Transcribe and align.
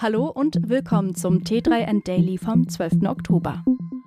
Hallo 0.00 0.28
und 0.28 0.68
willkommen 0.68 1.16
zum 1.16 1.38
T3N 1.38 2.04
Daily 2.04 2.38
vom 2.38 2.68
12. 2.68 3.02
Oktober. 3.06 3.64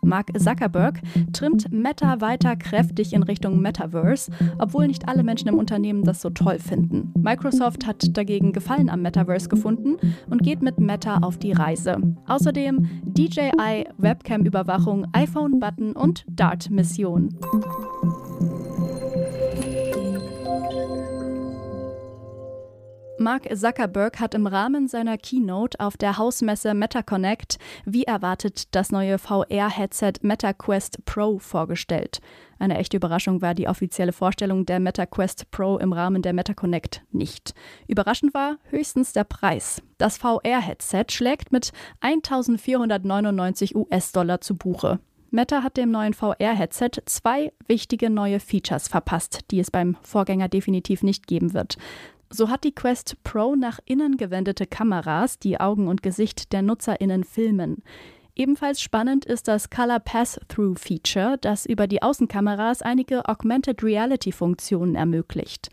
Mark 0.00 0.30
Zuckerberg 0.38 1.02
trimmt 1.34 1.70
Meta 1.70 2.22
weiter 2.22 2.56
kräftig 2.56 3.12
in 3.12 3.22
Richtung 3.22 3.60
Metaverse, 3.60 4.32
obwohl 4.58 4.86
nicht 4.86 5.06
alle 5.08 5.22
Menschen 5.22 5.48
im 5.48 5.58
Unternehmen 5.58 6.02
das 6.02 6.22
so 6.22 6.30
toll 6.30 6.58
finden. 6.58 7.12
Microsoft 7.18 7.86
hat 7.86 8.16
dagegen 8.16 8.54
Gefallen 8.54 8.88
am 8.88 9.02
Metaverse 9.02 9.50
gefunden 9.50 9.96
und 10.30 10.42
geht 10.42 10.62
mit 10.62 10.80
Meta 10.80 11.18
auf 11.18 11.36
die 11.36 11.52
Reise. 11.52 11.98
Außerdem 12.28 12.88
DJI, 13.04 13.86
Webcam-Überwachung, 13.98 15.06
iPhone-Button 15.12 15.92
und 15.92 16.24
Dart-Mission. 16.30 17.28
Mark 23.16 23.48
Zuckerberg 23.56 24.18
hat 24.18 24.34
im 24.34 24.48
Rahmen 24.48 24.88
seiner 24.88 25.16
Keynote 25.16 25.78
auf 25.78 25.96
der 25.96 26.18
Hausmesse 26.18 26.74
MetaConnect 26.74 27.58
wie 27.84 28.02
erwartet 28.02 28.74
das 28.74 28.90
neue 28.90 29.18
VR-Headset 29.18 30.14
MetaQuest 30.22 31.04
Pro 31.04 31.38
vorgestellt. 31.38 32.20
Eine 32.58 32.76
echte 32.76 32.96
Überraschung 32.96 33.40
war 33.40 33.54
die 33.54 33.68
offizielle 33.68 34.12
Vorstellung 34.12 34.66
der 34.66 34.80
MetaQuest 34.80 35.50
Pro 35.52 35.78
im 35.78 35.92
Rahmen 35.92 36.22
der 36.22 36.32
MetaConnect 36.32 37.02
nicht. 37.12 37.54
Überraschend 37.86 38.34
war 38.34 38.56
höchstens 38.70 39.12
der 39.12 39.24
Preis. 39.24 39.80
Das 39.96 40.18
VR-Headset 40.18 41.06
schlägt 41.10 41.52
mit 41.52 41.70
1499 42.00 43.76
US-Dollar 43.76 44.40
zu 44.40 44.56
Buche. 44.56 44.98
Meta 45.34 45.64
hat 45.64 45.76
dem 45.76 45.90
neuen 45.90 46.14
VR-Headset 46.14 47.02
zwei 47.06 47.52
wichtige 47.66 48.08
neue 48.08 48.38
Features 48.38 48.86
verpasst, 48.86 49.40
die 49.50 49.58
es 49.58 49.70
beim 49.70 49.96
Vorgänger 50.02 50.48
definitiv 50.48 51.02
nicht 51.02 51.26
geben 51.26 51.54
wird. 51.54 51.76
So 52.36 52.50
hat 52.50 52.64
die 52.64 52.74
Quest 52.74 53.22
Pro 53.22 53.54
nach 53.54 53.78
innen 53.84 54.16
gewendete 54.16 54.66
Kameras, 54.66 55.38
die 55.38 55.60
Augen 55.60 55.86
und 55.86 56.02
Gesicht 56.02 56.52
der 56.52 56.62
NutzerInnen 56.62 57.22
filmen. 57.22 57.84
Ebenfalls 58.34 58.80
spannend 58.80 59.24
ist 59.24 59.46
das 59.46 59.70
Color 59.70 60.00
Pass-Through 60.00 60.74
Feature, 60.74 61.38
das 61.40 61.64
über 61.64 61.86
die 61.86 62.02
Außenkameras 62.02 62.82
einige 62.82 63.28
Augmented 63.28 63.84
Reality-Funktionen 63.84 64.96
ermöglicht. 64.96 65.70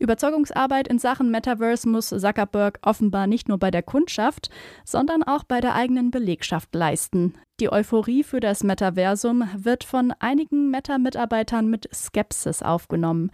Überzeugungsarbeit 0.00 0.86
in 0.86 0.98
Sachen 0.98 1.30
Metaverse 1.30 1.88
muss 1.88 2.10
Zuckerberg 2.10 2.80
offenbar 2.82 3.26
nicht 3.26 3.48
nur 3.48 3.56
bei 3.56 3.70
der 3.70 3.82
Kundschaft, 3.82 4.50
sondern 4.84 5.22
auch 5.22 5.44
bei 5.44 5.62
der 5.62 5.74
eigenen 5.74 6.10
Belegschaft 6.10 6.74
leisten. 6.74 7.32
Die 7.58 7.72
Euphorie 7.72 8.22
für 8.22 8.40
das 8.40 8.64
Metaversum 8.64 9.48
wird 9.56 9.84
von 9.84 10.12
einigen 10.18 10.70
Meta-Mitarbeitern 10.70 11.70
mit 11.70 11.88
Skepsis 11.94 12.62
aufgenommen. 12.62 13.30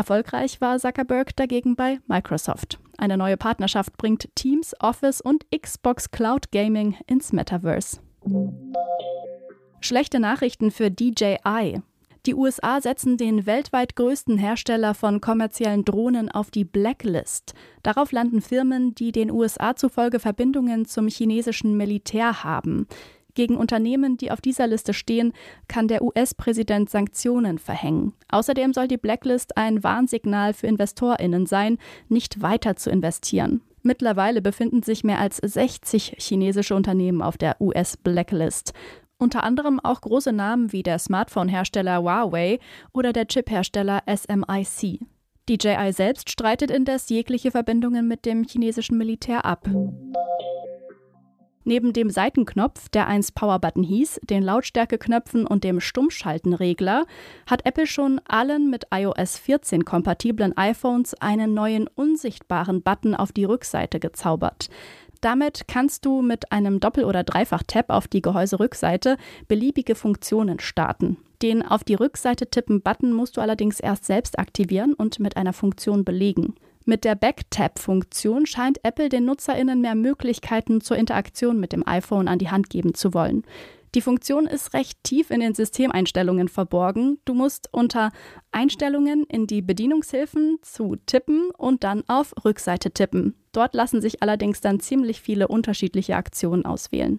Erfolgreich 0.00 0.62
war 0.62 0.78
Zuckerberg 0.78 1.36
dagegen 1.36 1.76
bei 1.76 1.98
Microsoft. 2.06 2.80
Eine 2.96 3.18
neue 3.18 3.36
Partnerschaft 3.36 3.98
bringt 3.98 4.34
Teams, 4.34 4.74
Office 4.80 5.20
und 5.20 5.44
Xbox 5.54 6.10
Cloud 6.10 6.50
Gaming 6.52 6.96
ins 7.06 7.34
Metaverse. 7.34 8.00
Schlechte 9.82 10.18
Nachrichten 10.18 10.70
für 10.70 10.90
DJI. 10.90 11.82
Die 12.24 12.34
USA 12.34 12.80
setzen 12.80 13.18
den 13.18 13.44
weltweit 13.44 13.94
größten 13.94 14.38
Hersteller 14.38 14.94
von 14.94 15.20
kommerziellen 15.20 15.84
Drohnen 15.84 16.30
auf 16.30 16.50
die 16.50 16.64
Blacklist. 16.64 17.52
Darauf 17.82 18.10
landen 18.10 18.40
Firmen, 18.40 18.94
die 18.94 19.12
den 19.12 19.30
USA 19.30 19.76
zufolge 19.76 20.18
Verbindungen 20.18 20.86
zum 20.86 21.08
chinesischen 21.08 21.76
Militär 21.76 22.42
haben. 22.42 22.86
Gegen 23.34 23.56
Unternehmen, 23.56 24.16
die 24.16 24.30
auf 24.30 24.40
dieser 24.40 24.66
Liste 24.66 24.92
stehen, 24.92 25.32
kann 25.68 25.88
der 25.88 26.02
US-Präsident 26.02 26.90
Sanktionen 26.90 27.58
verhängen. 27.58 28.12
Außerdem 28.28 28.72
soll 28.72 28.88
die 28.88 28.96
Blacklist 28.96 29.56
ein 29.56 29.82
Warnsignal 29.82 30.54
für 30.54 30.66
Investorinnen 30.66 31.46
sein, 31.46 31.78
nicht 32.08 32.42
weiter 32.42 32.76
zu 32.76 32.90
investieren. 32.90 33.62
Mittlerweile 33.82 34.42
befinden 34.42 34.82
sich 34.82 35.04
mehr 35.04 35.18
als 35.18 35.38
60 35.38 36.16
chinesische 36.18 36.74
Unternehmen 36.74 37.22
auf 37.22 37.38
der 37.38 37.60
US-Blacklist. 37.60 38.74
Unter 39.18 39.44
anderem 39.44 39.80
auch 39.80 40.00
große 40.00 40.32
Namen 40.32 40.72
wie 40.72 40.82
der 40.82 40.98
Smartphone-Hersteller 40.98 42.02
Huawei 42.02 42.58
oder 42.92 43.12
der 43.12 43.26
Chip-Hersteller 43.26 44.02
SMIC. 44.08 45.00
DJI 45.48 45.92
selbst 45.92 46.30
streitet 46.30 46.70
indes 46.70 47.08
jegliche 47.08 47.50
Verbindungen 47.50 48.06
mit 48.06 48.24
dem 48.24 48.44
chinesischen 48.44 48.96
Militär 48.96 49.44
ab. 49.44 49.68
Neben 51.70 51.92
dem 51.92 52.10
Seitenknopf, 52.10 52.88
der 52.88 53.06
einst 53.06 53.36
Powerbutton 53.36 53.84
hieß, 53.84 54.18
den 54.24 54.42
Lautstärkeknöpfen 54.42 55.46
und 55.46 55.62
dem 55.62 55.78
Stummschaltenregler, 55.78 57.06
hat 57.46 57.64
Apple 57.64 57.86
schon 57.86 58.20
allen 58.26 58.70
mit 58.70 58.86
iOS 58.92 59.38
14 59.38 59.84
kompatiblen 59.84 60.56
iPhones 60.56 61.14
einen 61.14 61.54
neuen 61.54 61.86
unsichtbaren 61.86 62.82
Button 62.82 63.14
auf 63.14 63.30
die 63.30 63.44
Rückseite 63.44 64.00
gezaubert. 64.00 64.68
Damit 65.20 65.68
kannst 65.68 66.04
du 66.04 66.22
mit 66.22 66.50
einem 66.50 66.80
Doppel- 66.80 67.04
oder 67.04 67.22
Dreifach-Tab 67.22 67.90
auf 67.90 68.08
die 68.08 68.20
Gehäuserückseite 68.20 69.16
beliebige 69.46 69.94
Funktionen 69.94 70.58
starten. 70.58 71.18
Den 71.40 71.64
auf 71.64 71.84
die 71.84 71.94
Rückseite 71.94 72.50
tippen 72.50 72.82
Button 72.82 73.12
musst 73.12 73.36
du 73.36 73.40
allerdings 73.40 73.78
erst 73.78 74.06
selbst 74.06 74.40
aktivieren 74.40 74.92
und 74.92 75.20
mit 75.20 75.36
einer 75.36 75.52
Funktion 75.52 76.04
belegen. 76.04 76.56
Mit 76.86 77.04
der 77.04 77.14
Backtap-Funktion 77.14 78.46
scheint 78.46 78.84
Apple 78.84 79.08
den 79.08 79.24
NutzerInnen 79.26 79.80
mehr 79.80 79.94
Möglichkeiten 79.94 80.80
zur 80.80 80.96
Interaktion 80.96 81.60
mit 81.60 81.72
dem 81.72 81.86
iPhone 81.86 82.26
an 82.26 82.38
die 82.38 82.50
Hand 82.50 82.70
geben 82.70 82.94
zu 82.94 83.12
wollen. 83.14 83.44
Die 83.94 84.00
Funktion 84.00 84.46
ist 84.46 84.72
recht 84.72 85.02
tief 85.02 85.30
in 85.30 85.40
den 85.40 85.54
Systemeinstellungen 85.54 86.48
verborgen. 86.48 87.18
Du 87.24 87.34
musst 87.34 87.68
unter 87.72 88.12
Einstellungen 88.52 89.24
in 89.24 89.48
die 89.48 89.62
Bedienungshilfen 89.62 90.58
zu 90.62 90.94
tippen 91.06 91.50
und 91.58 91.82
dann 91.82 92.04
auf 92.06 92.32
Rückseite 92.44 92.92
tippen. 92.92 93.34
Dort 93.52 93.74
lassen 93.74 94.00
sich 94.00 94.22
allerdings 94.22 94.60
dann 94.60 94.78
ziemlich 94.78 95.20
viele 95.20 95.48
unterschiedliche 95.48 96.14
Aktionen 96.14 96.64
auswählen. 96.64 97.18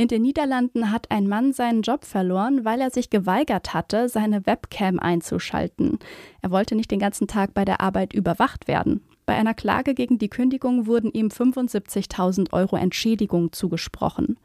In 0.00 0.08
den 0.08 0.22
Niederlanden 0.22 0.90
hat 0.90 1.10
ein 1.10 1.28
Mann 1.28 1.52
seinen 1.52 1.82
Job 1.82 2.06
verloren, 2.06 2.64
weil 2.64 2.80
er 2.80 2.88
sich 2.88 3.10
geweigert 3.10 3.74
hatte, 3.74 4.08
seine 4.08 4.46
Webcam 4.46 4.98
einzuschalten. 4.98 5.98
Er 6.40 6.50
wollte 6.50 6.74
nicht 6.74 6.90
den 6.90 7.00
ganzen 7.00 7.26
Tag 7.26 7.52
bei 7.52 7.66
der 7.66 7.82
Arbeit 7.82 8.14
überwacht 8.14 8.66
werden. 8.66 9.02
Bei 9.26 9.34
einer 9.34 9.52
Klage 9.52 9.92
gegen 9.92 10.16
die 10.16 10.30
Kündigung 10.30 10.86
wurden 10.86 11.12
ihm 11.12 11.28
75.000 11.28 12.54
Euro 12.54 12.76
Entschädigung 12.76 13.52
zugesprochen. 13.52 14.38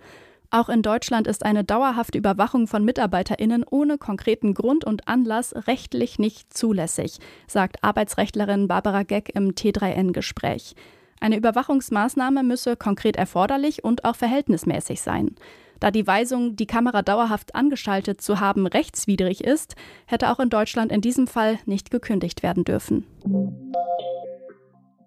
Auch 0.51 0.67
in 0.67 0.81
Deutschland 0.81 1.25
ist 1.25 1.45
eine 1.45 1.63
dauerhafte 1.63 2.17
Überwachung 2.17 2.67
von 2.67 2.83
MitarbeiterInnen 2.83 3.63
ohne 3.63 3.97
konkreten 3.97 4.55
Grund 4.55 4.83
und 4.83 5.07
Anlass 5.07 5.55
rechtlich 5.67 6.19
nicht 6.19 6.53
zulässig, 6.53 7.19
sagt 7.47 7.81
Arbeitsrechtlerin 7.81 8.67
Barbara 8.67 9.03
Geck 9.03 9.31
im 9.33 9.51
T3N-Gespräch. 9.51 10.75
Eine 11.25 11.37
Überwachungsmaßnahme 11.37 12.43
müsse 12.43 12.75
konkret 12.75 13.15
erforderlich 13.15 13.83
und 13.83 14.05
auch 14.05 14.15
verhältnismäßig 14.15 15.01
sein. 15.01 15.33
Da 15.79 15.89
die 15.89 16.05
Weisung, 16.05 16.55
die 16.55 16.67
Kamera 16.67 17.01
dauerhaft 17.01 17.55
angeschaltet 17.55 18.21
zu 18.21 18.39
haben, 18.39 18.67
rechtswidrig 18.67 19.43
ist, 19.43 19.75
hätte 20.05 20.29
auch 20.29 20.39
in 20.39 20.51
Deutschland 20.51 20.91
in 20.91 21.01
diesem 21.01 21.25
Fall 21.25 21.57
nicht 21.65 21.89
gekündigt 21.89 22.43
werden 22.43 22.63
dürfen. 22.63 23.07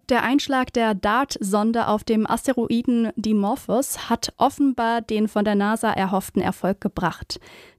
Der 0.08 0.22
Einschlag 0.22 0.72
der 0.72 0.94
DART-Sonde 0.94 1.86
auf 1.86 2.02
dem 2.02 2.26
Asteroiden 2.26 3.10
Dimorphos 3.16 4.08
hat 4.08 4.32
offenbar 4.38 5.02
den 5.02 5.28
von 5.28 5.44
der 5.44 5.54
NASA 5.54 5.90
erhofften 5.92 6.40
Erfolg 6.40 6.80
gebracht. 6.80 7.38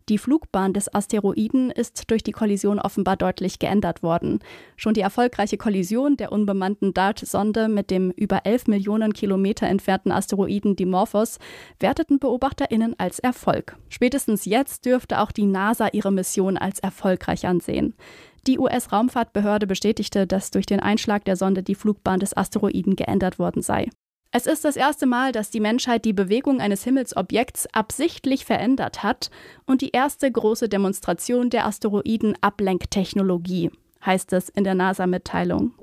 Die 0.09 0.19
Flugbahn 0.19 0.73
des 0.73 0.93
Asteroiden 0.93 1.71
ist 1.71 2.09
durch 2.11 2.21
die 2.21 2.31
Kollision 2.31 2.79
offenbar 2.79 3.15
deutlich 3.15 3.57
geändert 3.57 4.03
worden. 4.03 4.39
Schon 4.75 4.93
die 4.93 5.01
erfolgreiche 5.01 5.57
Kollision 5.57 6.17
der 6.17 6.31
unbemannten 6.31 6.93
DART-Sonde 6.93 7.67
mit 7.67 7.89
dem 7.89 8.11
über 8.11 8.45
11 8.45 8.67
Millionen 8.67 9.13
Kilometer 9.13 9.67
entfernten 9.67 10.11
Asteroiden 10.11 10.75
Dimorphos 10.75 11.39
werteten 11.79 12.19
BeobachterInnen 12.19 12.93
als 12.99 13.17
Erfolg. 13.17 13.75
Spätestens 13.89 14.45
jetzt 14.45 14.85
dürfte 14.85 15.19
auch 15.19 15.31
die 15.31 15.45
NASA 15.45 15.89
ihre 15.93 16.11
Mission 16.11 16.57
als 16.57 16.79
erfolgreich 16.79 17.47
ansehen. 17.47 17.95
Die 18.49 18.57
US-Raumfahrtbehörde 18.57 19.67
bestätigte, 19.67 20.25
dass 20.25 20.49
durch 20.49 20.65
den 20.65 20.79
Einschlag 20.79 21.23
der 21.23 21.35
Sonde 21.35 21.61
die 21.61 21.75
Flugbahn 21.75 22.19
des 22.19 22.35
Asteroiden 22.35 22.95
geändert 22.95 23.37
worden 23.37 23.61
sei. 23.61 23.91
Es 24.31 24.47
ist 24.47 24.65
das 24.65 24.75
erste 24.75 25.05
Mal, 25.05 25.31
dass 25.31 25.51
die 25.51 25.59
Menschheit 25.59 26.03
die 26.03 26.13
Bewegung 26.13 26.59
eines 26.59 26.83
Himmelsobjekts 26.83 27.67
absichtlich 27.75 28.45
verändert 28.45 29.03
hat 29.03 29.29
und 29.67 29.81
die 29.81 29.91
erste 29.91 30.31
große 30.31 30.67
Demonstration 30.67 31.51
der 31.51 31.67
Asteroiden-Ablenktechnologie, 31.67 33.69
heißt 34.03 34.33
es 34.33 34.49
in 34.49 34.63
der 34.63 34.73
NASA-Mitteilung. 34.73 35.73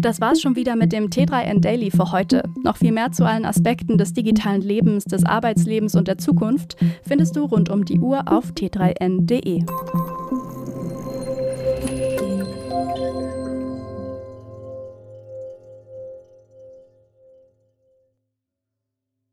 Das 0.00 0.18
war's 0.18 0.40
schon 0.40 0.56
wieder 0.56 0.76
mit 0.76 0.92
dem 0.92 1.10
T3N 1.10 1.60
Daily 1.60 1.90
für 1.90 2.10
heute. 2.10 2.42
Noch 2.62 2.78
viel 2.78 2.90
mehr 2.90 3.12
zu 3.12 3.26
allen 3.26 3.44
Aspekten 3.44 3.98
des 3.98 4.14
digitalen 4.14 4.62
Lebens, 4.62 5.04
des 5.04 5.26
Arbeitslebens 5.26 5.94
und 5.94 6.08
der 6.08 6.16
Zukunft 6.16 6.76
findest 7.06 7.36
du 7.36 7.44
rund 7.44 7.68
um 7.68 7.84
die 7.84 8.00
Uhr 8.00 8.22
auf 8.26 8.52
t3n.de. 8.52 9.62